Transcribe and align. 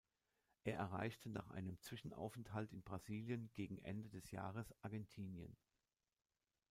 Er 0.63 0.77
erreichte 0.77 1.29
nach 1.29 1.51
einem 1.51 1.79
Zwischenaufenthalt 1.79 2.71
in 2.71 2.81
Brasilien 2.81 3.51
gegen 3.53 3.77
Ende 3.83 4.09
des 4.09 4.31
Jahres 4.31 4.73
Argentinien. 4.81 5.55